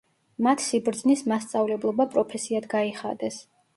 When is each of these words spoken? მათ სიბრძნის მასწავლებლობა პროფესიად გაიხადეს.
მათ 0.45 0.63
სიბრძნის 0.67 1.21
მასწავლებლობა 1.33 2.09
პროფესიად 2.15 2.67
გაიხადეს. 2.73 3.39